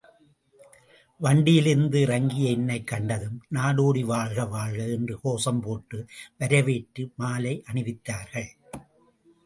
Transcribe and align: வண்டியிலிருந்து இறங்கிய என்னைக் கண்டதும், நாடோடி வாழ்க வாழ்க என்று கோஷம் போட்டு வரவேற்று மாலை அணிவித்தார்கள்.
வண்டியிலிருந்து 1.17 2.01
இறங்கிய 2.01 2.49
என்னைக் 2.49 2.87
கண்டதும், 2.87 3.41
நாடோடி 3.53 4.01
வாழ்க 4.05 4.45
வாழ்க 4.45 4.83
என்று 4.87 5.19
கோஷம் 5.21 5.61
போட்டு 5.61 6.05
வரவேற்று 6.37 7.11
மாலை 7.15 7.63
அணிவித்தார்கள். 7.73 8.47